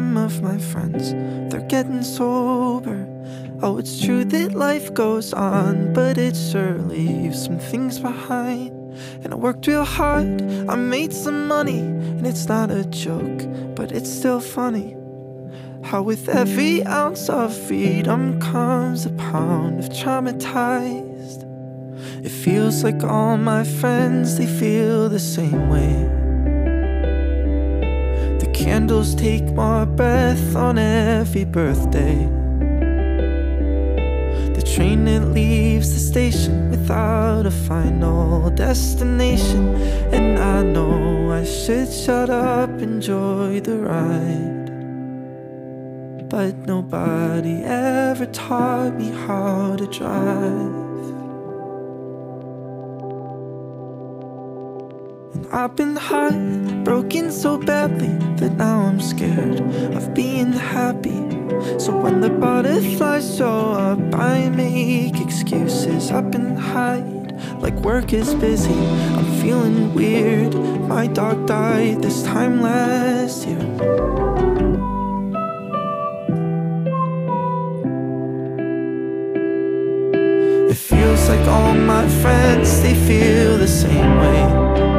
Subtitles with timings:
[0.00, 1.12] Some of my friends,
[1.52, 3.06] they're getting sober.
[3.60, 8.70] Oh, it's true that life goes on, but it sure leaves some things behind.
[9.22, 10.40] And I worked real hard,
[10.70, 13.42] I made some money, and it's not a joke,
[13.74, 14.96] but it's still funny.
[15.82, 21.44] How with every ounce of freedom comes a pound of traumatized.
[22.24, 26.19] It feels like all my friends, they feel the same way.
[28.60, 32.28] Candles take my breath on every birthday
[34.54, 39.74] The train that leaves the station without a final destination.
[40.12, 44.68] And I know I should shut up, enjoy the ride.
[46.28, 50.89] But nobody ever taught me how to drive.
[55.52, 59.60] I've been hurt, broken so badly that now I'm scared
[59.96, 61.18] of being happy.
[61.76, 67.34] So when the butterflies show up, I make excuses up and hide.
[67.60, 68.78] Like work is busy,
[69.18, 70.54] I'm feeling weird.
[70.88, 73.58] My dog died this time last year.
[80.70, 84.89] It feels like all my friends, they feel the same way.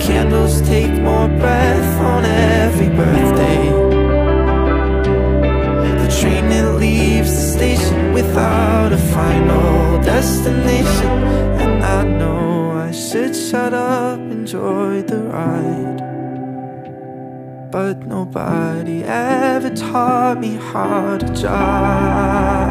[0.00, 3.68] Candles take more breath on every birthday
[6.02, 11.10] The train that leaves the station without a final destination.
[11.62, 16.00] And I know I should shut up, enjoy the ride.
[17.70, 22.70] But nobody ever taught me how to drive.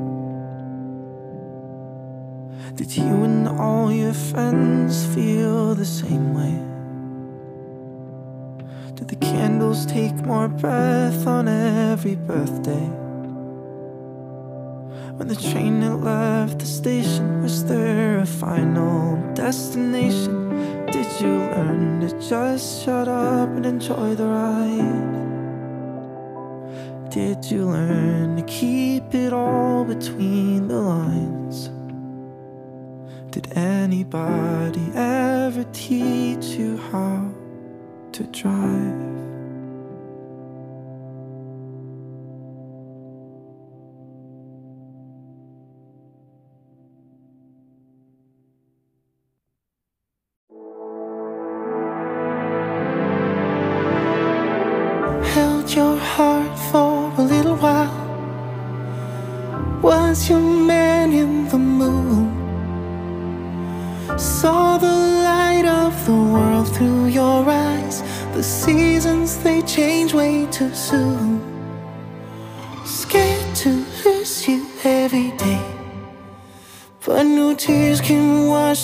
[2.81, 6.57] Did you and all your friends feel the same way?
[8.95, 12.87] Did the candles take more breath on every birthday?
[15.15, 20.49] When the train had left the station, was there a final destination?
[20.87, 25.19] Did you learn to just shut up and enjoy the ride?
[27.11, 31.69] Did you learn to keep it all between the lines?
[33.31, 37.31] Did anybody ever teach you how
[38.11, 39.10] to drive?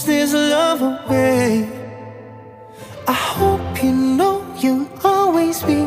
[0.08, 1.68] This love away
[3.08, 5.86] I hope you know you'll always be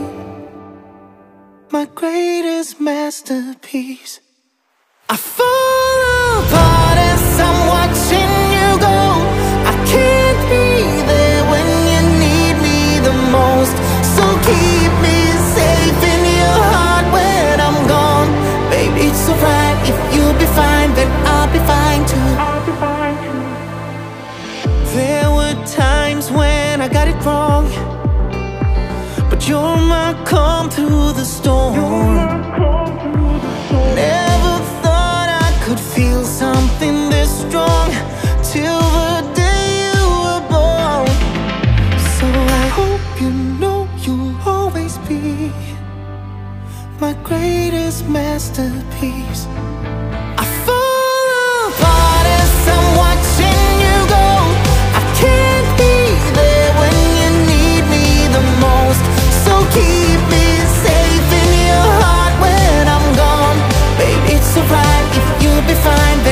[1.72, 4.20] my greatest masterpiece.
[5.08, 6.19] I fall
[31.20, 32.16] the storm
[33.94, 37.88] Never thought I could feel something this strong
[38.52, 41.06] Till the day you were born
[42.16, 42.26] So
[42.62, 45.52] I hope you know you'll always be
[47.00, 49.42] My greatest masterpiece
[50.42, 54.28] I felt hard as I'm watching you go.
[55.00, 55.96] I can't be
[56.38, 58.06] there when you need me
[58.36, 59.04] the most.
[59.44, 60.09] So keep
[65.82, 66.29] find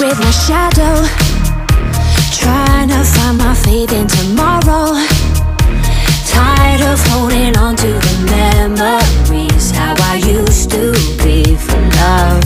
[0.00, 0.94] with my shadow.
[2.32, 4.96] Trying to find my faith in tomorrow.
[6.26, 9.70] Tired of holding on to the memories.
[9.72, 10.92] How I used to
[11.22, 12.42] be for love.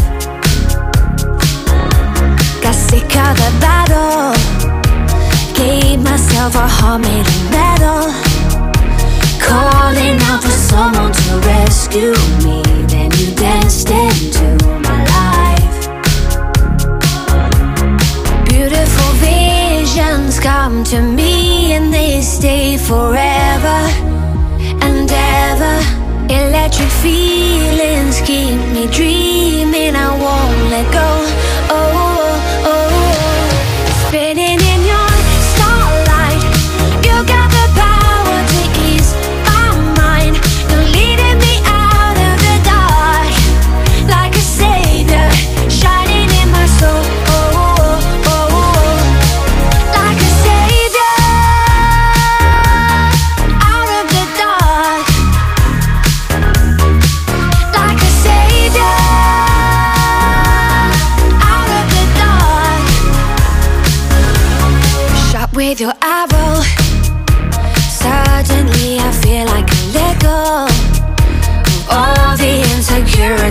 [2.60, 4.34] Got sick of the battle.
[5.54, 8.04] Gave myself a heart made of metal.
[9.38, 12.14] Calling out for someone to rescue
[12.44, 12.62] me.
[12.88, 15.33] Then you danced into my life.
[19.94, 23.78] visions come to me and they stay forever
[24.82, 25.76] and ever.
[26.28, 31.23] Electric feelings keep me dreaming, I won't let go.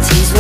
[0.04, 0.33] 其实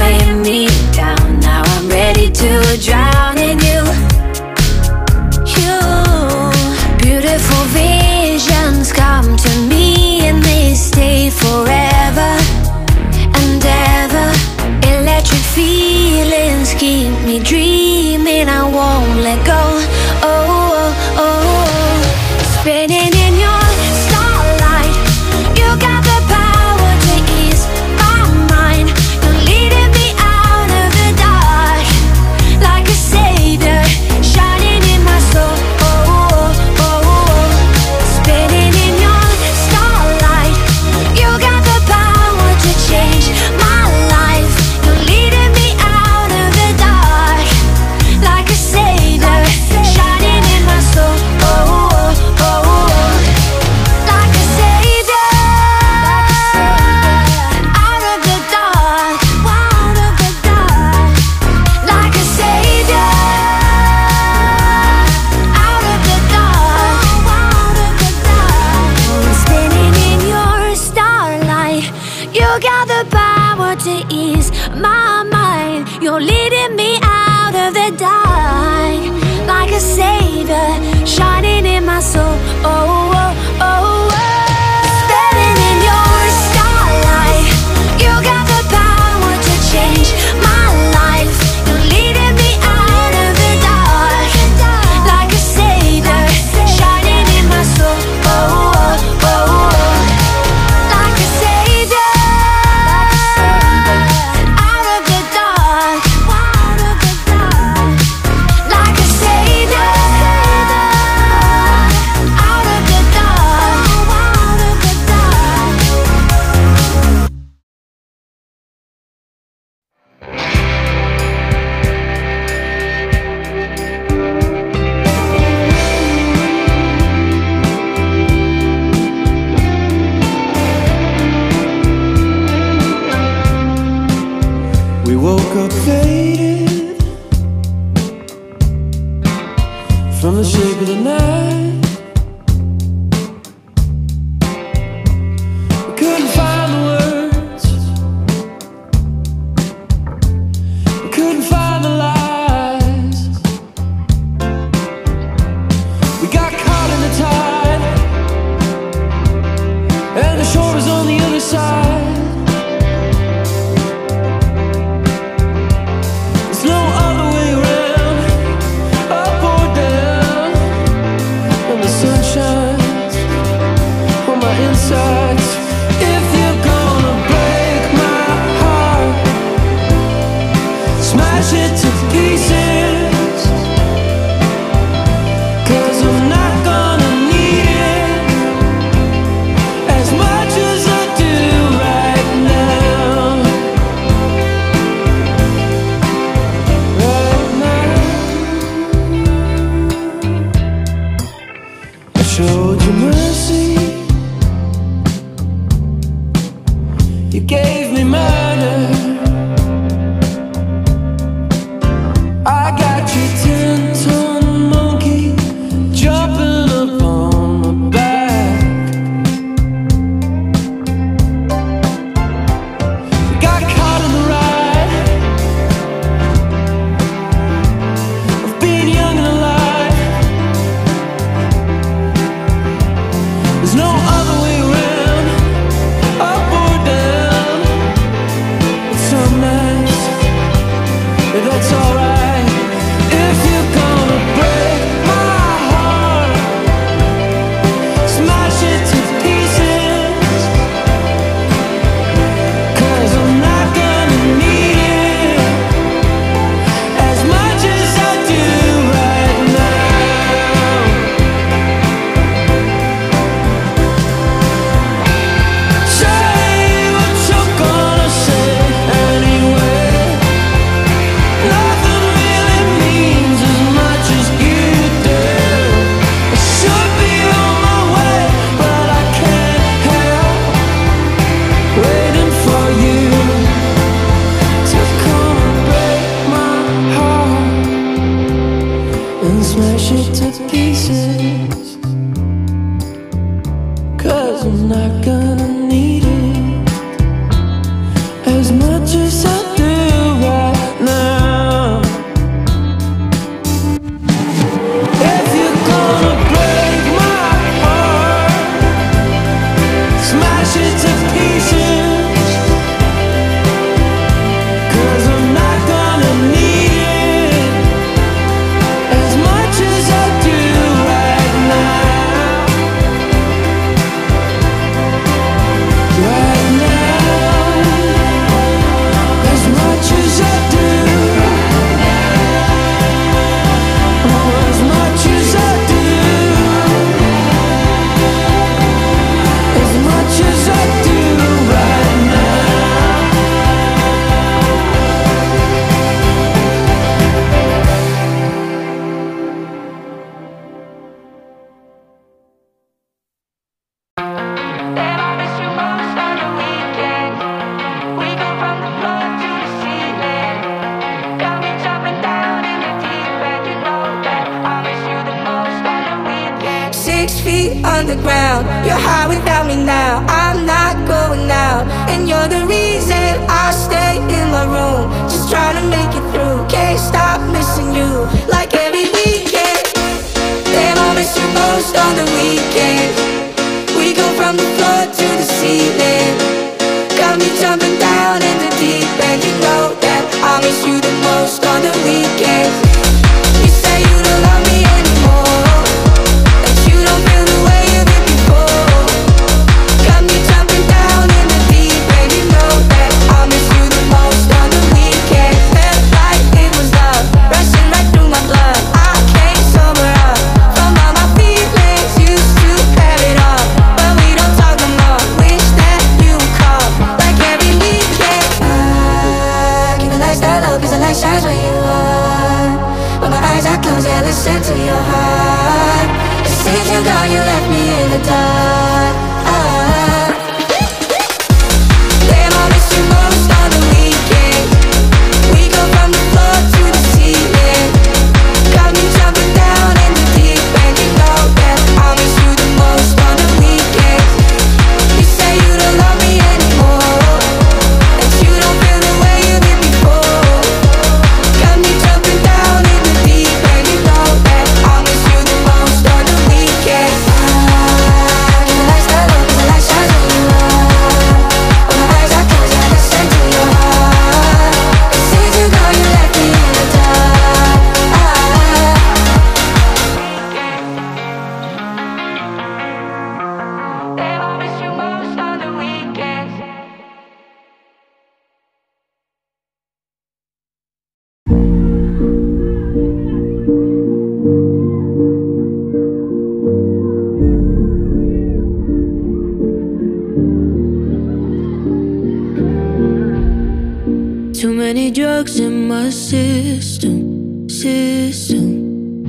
[494.43, 499.05] Too many drugs in my system, system.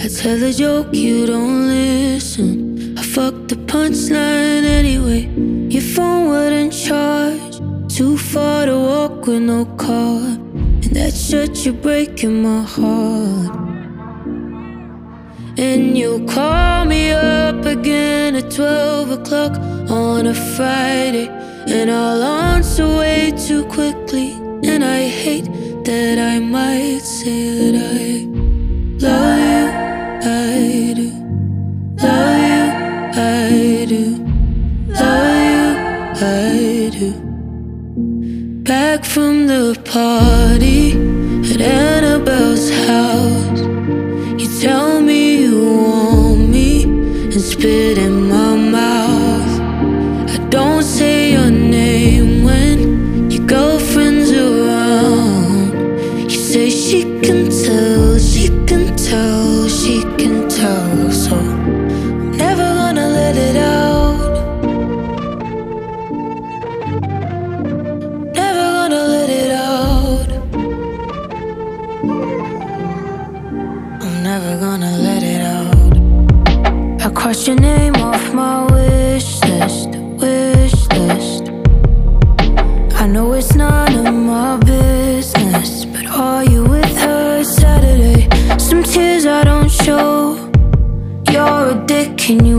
[0.00, 2.96] I tell a joke, you don't listen.
[2.96, 5.28] I fucked the punchline anyway.
[5.68, 7.60] Your phone wouldn't charge.
[7.94, 10.22] Too far to walk with no car.
[10.84, 13.54] And that shit, you're breaking my heart.
[15.58, 19.58] And you call me up again at 12 o'clock
[19.90, 21.37] on a Friday
[21.70, 24.32] and I'll answer way too quickly.
[24.64, 25.44] And I hate
[25.84, 28.24] that I might say that I
[29.04, 29.66] love you.
[30.28, 31.10] I do.
[32.02, 32.64] Love you.
[33.20, 34.04] I do.
[35.00, 36.26] Love you.
[36.26, 37.10] I do.
[38.64, 40.92] Back from the party
[41.52, 43.60] at Annabelle's house.
[44.40, 48.57] You tell me you want me and spit in my
[77.28, 81.50] Cross your name off my wish list, wish list.
[82.94, 88.30] I know it's none of my business, but are you with her Saturday?
[88.58, 90.36] Some tears I don't show.
[91.30, 92.57] You're a dick, can you?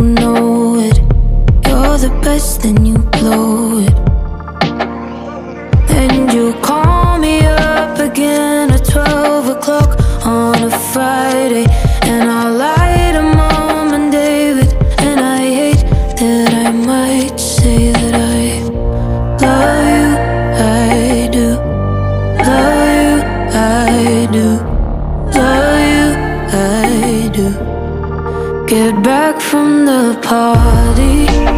[28.93, 31.48] back from the party.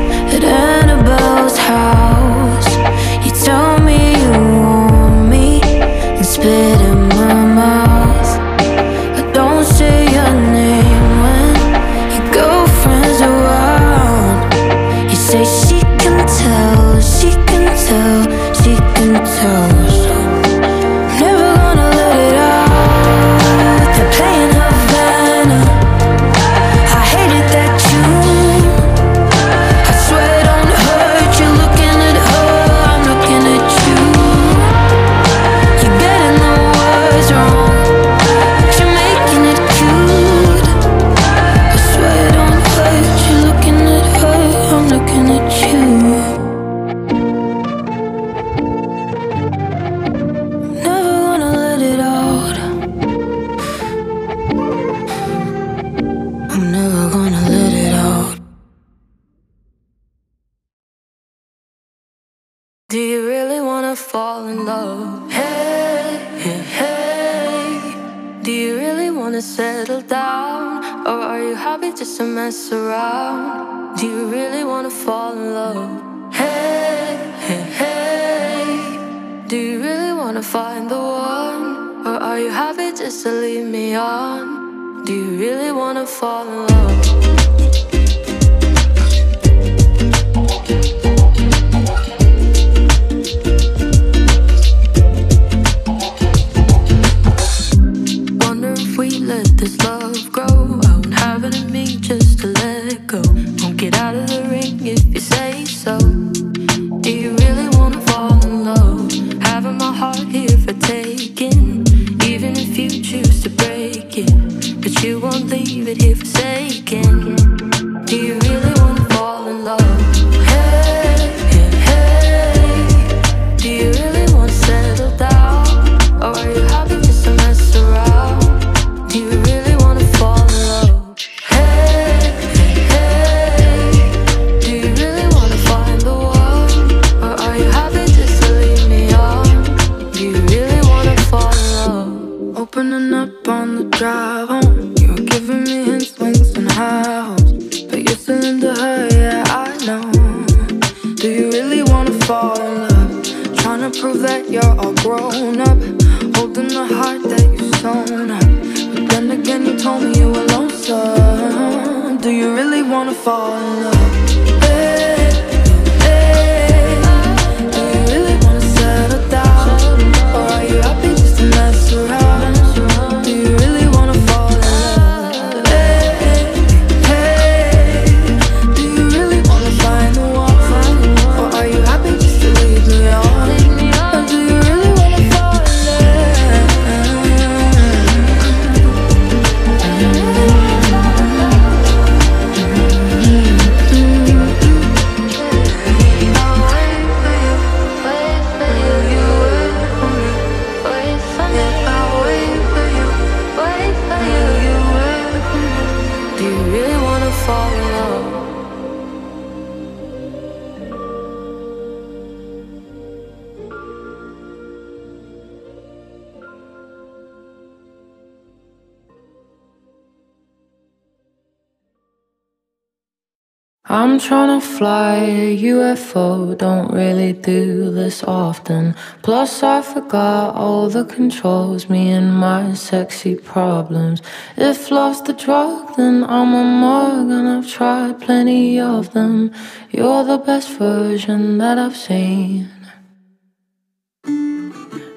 [223.94, 228.96] I'm trying to fly a UFO, don't really do this often.
[229.22, 234.22] Plus, I forgot all the controls, me and my sexy problems.
[234.56, 239.52] If love's the drug, then I'm a mug, and I've tried plenty of them.
[239.90, 242.70] You're the best version that I've seen.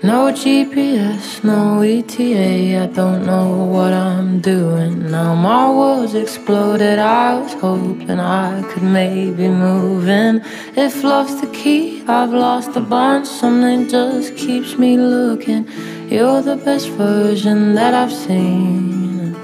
[0.05, 5.11] No GPS, no ETA, I don't know what I'm doing.
[5.11, 10.43] Now my world's exploded, I was hoping I could maybe move in.
[10.77, 15.67] If love's the key, I've lost a bunch, something just keeps me looking.
[16.11, 19.35] You're the best version that I've seen.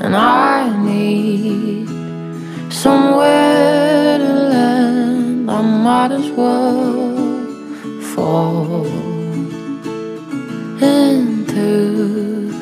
[0.00, 1.86] And I need
[2.72, 9.07] somewhere to land, I might as well fall
[10.82, 12.52] into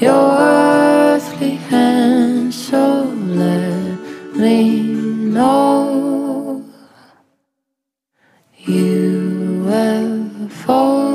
[0.00, 2.68] your earthly hands.
[2.68, 3.98] So let
[4.36, 6.64] me know
[8.58, 10.50] you ever.
[10.68, 11.11] I'll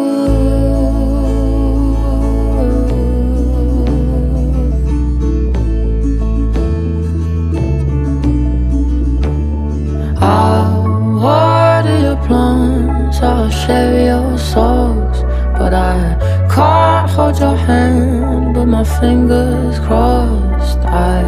[17.38, 20.80] can't your hand, but my fingers crossed.
[20.80, 21.24] I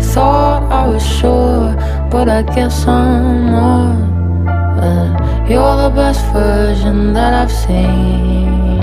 [0.00, 1.74] thought I was sure,
[2.10, 3.96] but I guess I'm not.
[4.82, 8.80] And you're the best version that I've seen.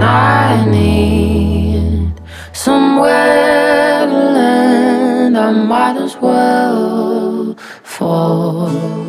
[0.00, 2.12] I need
[2.52, 5.38] somewhere to land.
[5.38, 9.01] I might as well fall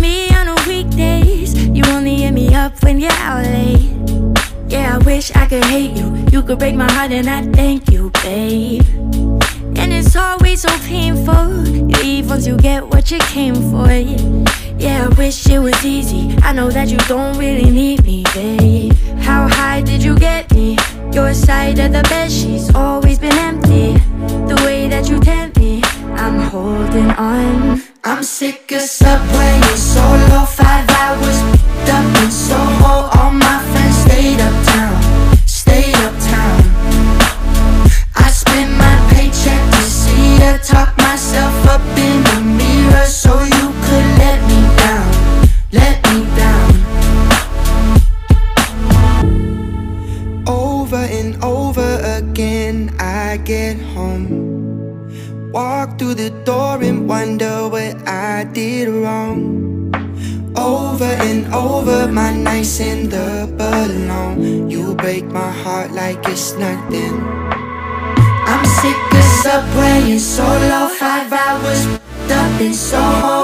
[0.00, 1.54] Me on the weekdays.
[1.54, 3.90] You only hit me up when you're out late.
[4.68, 6.26] Yeah, I wish I could hate you.
[6.30, 8.82] You could break my heart and I thank you, babe.
[9.76, 11.66] And it's always so painful.
[11.66, 13.90] You leave once you get what you came for.
[14.78, 16.34] Yeah, I wish it was easy.
[16.42, 18.92] I know that you don't really need me, babe.
[19.20, 20.76] How high did you get me?
[21.12, 23.92] Your side of the bed she's always been empty.
[24.48, 25.82] The way that you tempt me,
[26.16, 27.91] I'm holding on.
[28.04, 33.08] I'm sick of subway and solo five hours picked up in Soho.
[33.14, 36.62] All my friends stayed uptown, stayed uptown.
[38.16, 42.31] I spend my paycheck to see you talk myself up in
[66.26, 67.20] it's nothing.
[68.46, 71.86] I'm sick of subway and solo five hours
[72.30, 73.41] up in Soho.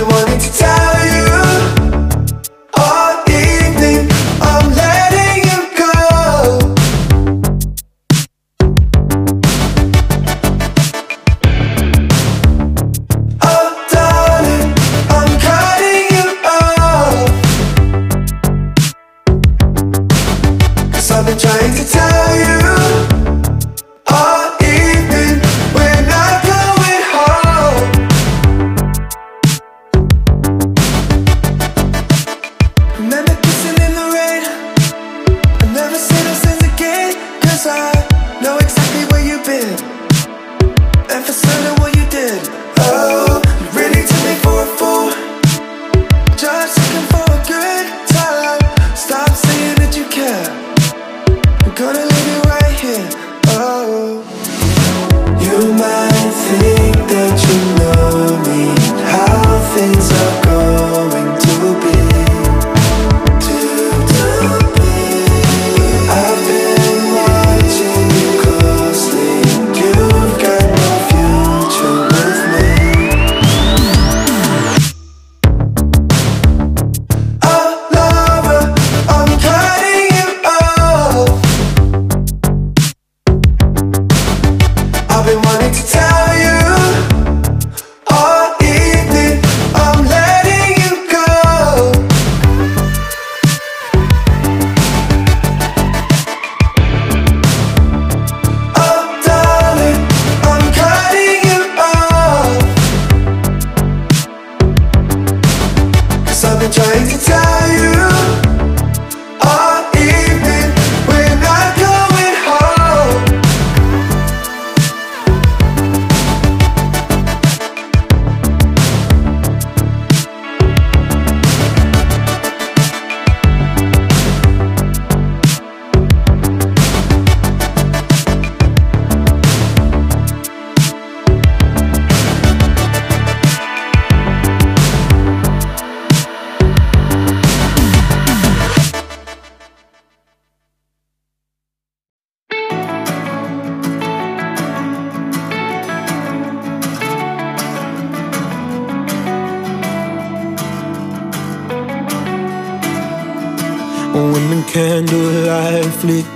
[0.00, 1.18] Gonna tell you.
[1.28, 1.57] right here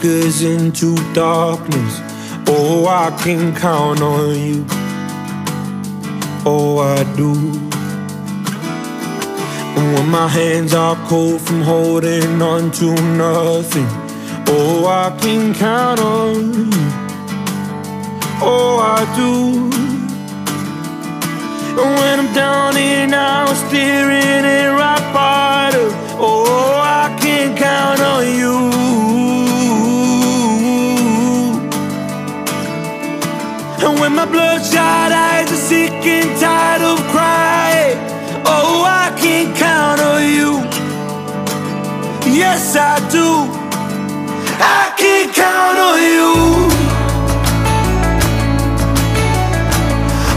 [0.02, 2.00] flickers into darkness.
[2.48, 4.64] Oh, I can count on you.
[6.44, 7.32] Oh, I do.
[9.78, 13.86] And when my hands are cold from holding on to nothing,
[14.48, 16.70] oh, I can count on you.
[18.42, 19.70] Oh, I do.
[21.80, 28.26] And when I'm down and out, staring at rock bottom, oh, I can count on
[28.26, 28.91] you.
[33.84, 37.98] And when my bloodshot eyes are sick and tired of crying,
[38.46, 40.50] oh, I can count on you.
[42.32, 43.28] Yes, I do.
[44.62, 46.32] I can count on you.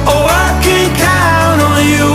[0.10, 2.15] Oh, I can count on you.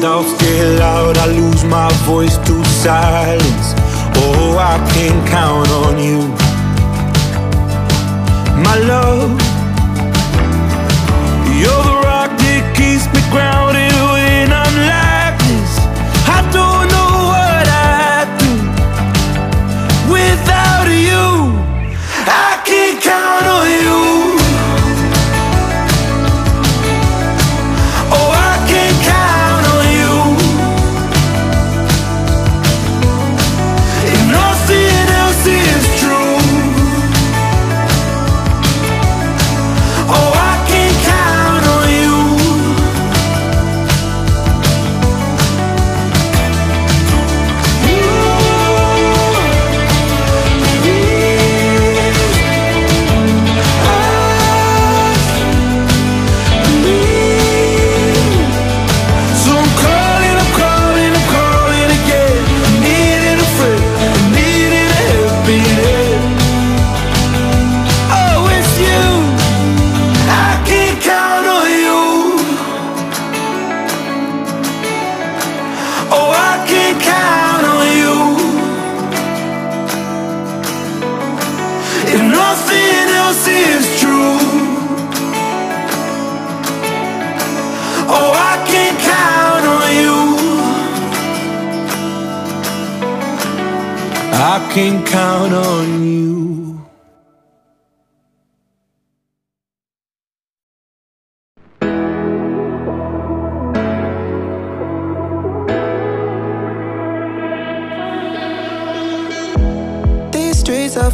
[0.00, 3.74] Doubts get loud, I lose my voice to silence.
[4.16, 6.20] Oh, I can count on you.
[8.64, 9.30] My love.
[11.60, 13.59] You're the rock that keeps me grounded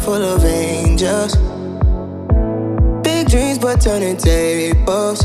[0.07, 1.35] full of angels.
[3.03, 5.19] Big dreams, but turning tables.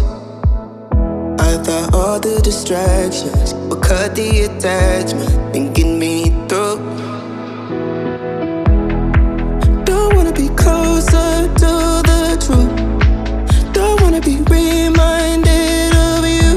[1.39, 6.79] I thought all the distractions would cut the attachment and get me through.
[9.85, 11.31] Don't wanna be closer
[11.63, 11.73] to
[12.11, 12.75] the truth.
[13.73, 16.57] Don't wanna be reminded of you.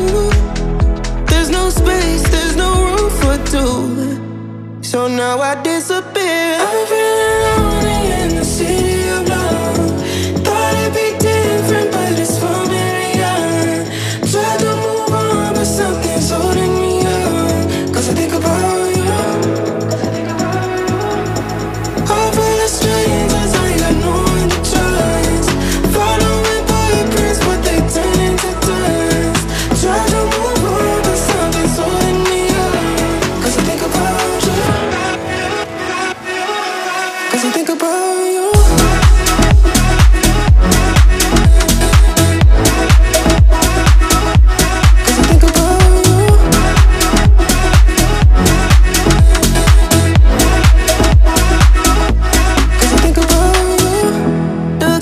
[1.29, 4.81] There's no space, there's no room for two.
[4.81, 6.94] So now I disappear.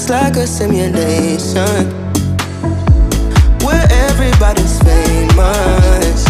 [0.04, 1.86] Looks like a simulation
[3.64, 6.23] where everybody's famous.